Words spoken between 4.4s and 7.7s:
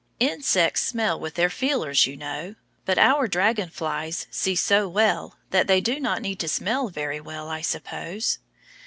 so well they do not need to smell very well, I